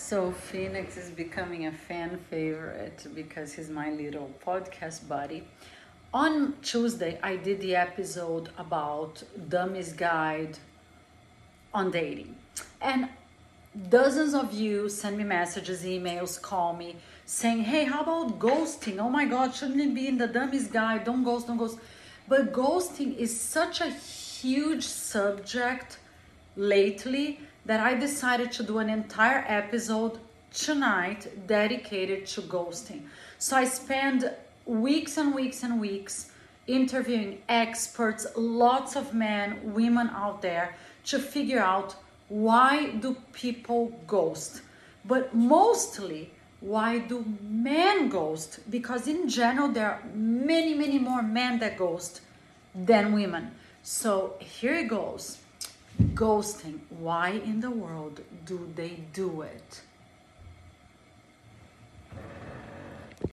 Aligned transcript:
So 0.00 0.32
Phoenix 0.32 0.96
is 0.96 1.08
becoming 1.10 1.66
a 1.66 1.72
fan 1.72 2.18
favorite 2.30 3.06
because 3.14 3.52
he's 3.52 3.68
my 3.70 3.90
little 3.90 4.30
podcast 4.44 5.06
buddy. 5.06 5.44
On 6.12 6.54
Tuesday, 6.62 7.20
I 7.22 7.36
did 7.36 7.60
the 7.60 7.76
episode 7.76 8.48
about 8.58 9.22
Dummy's 9.48 9.92
Guide 9.92 10.58
on 11.72 11.92
Dating. 11.92 12.34
And 12.80 13.08
dozens 13.88 14.34
of 14.34 14.52
you 14.52 14.88
send 14.88 15.16
me 15.16 15.22
messages, 15.22 15.84
emails, 15.84 16.42
call 16.42 16.74
me 16.74 16.96
saying, 17.24 17.60
hey, 17.60 17.84
how 17.84 18.00
about 18.00 18.40
ghosting? 18.40 18.98
Oh 18.98 19.10
my 19.10 19.26
God, 19.26 19.54
shouldn't 19.54 19.80
it 19.80 19.94
be 19.94 20.08
in 20.08 20.18
the 20.18 20.26
Dummy's 20.26 20.66
Guide? 20.66 21.04
Don't 21.04 21.22
ghost, 21.22 21.46
don't 21.46 21.58
ghost. 21.58 21.78
But 22.26 22.52
ghosting 22.52 23.16
is 23.16 23.38
such 23.38 23.80
a 23.80 23.90
huge 23.90 24.84
subject 24.84 25.98
lately 26.56 27.40
that 27.66 27.80
I 27.80 27.94
decided 27.94 28.52
to 28.52 28.62
do 28.62 28.78
an 28.78 28.90
entire 28.90 29.44
episode 29.46 30.18
tonight 30.52 31.46
dedicated 31.46 32.26
to 32.26 32.42
ghosting. 32.42 33.02
So 33.38 33.56
I 33.56 33.64
spend 33.64 34.32
weeks 34.66 35.16
and 35.16 35.34
weeks 35.34 35.62
and 35.62 35.80
weeks 35.80 36.30
interviewing 36.66 37.38
experts, 37.48 38.26
lots 38.36 38.96
of 38.96 39.14
men, 39.14 39.74
women 39.74 40.08
out 40.10 40.42
there 40.42 40.74
to 41.04 41.18
figure 41.18 41.60
out 41.60 41.96
why 42.28 42.90
do 42.90 43.16
people 43.32 43.92
ghost? 44.06 44.62
But 45.04 45.34
mostly 45.34 46.30
why 46.60 46.98
do 46.98 47.24
men 47.40 48.08
ghost? 48.08 48.60
Because 48.70 49.08
in 49.08 49.28
general 49.28 49.68
there 49.68 49.90
are 49.90 50.02
many 50.14 50.74
many 50.74 50.98
more 50.98 51.22
men 51.22 51.58
that 51.60 51.76
ghost 51.76 52.20
than 52.74 53.12
women. 53.12 53.50
So 53.82 54.34
here 54.38 54.74
it 54.74 54.88
goes 54.88 55.38
ghosting. 56.14 56.80
Why 56.88 57.30
in 57.30 57.60
the 57.60 57.70
world 57.70 58.20
do 58.44 58.70
they 58.74 59.00
do 59.12 59.42
it? 59.42 59.82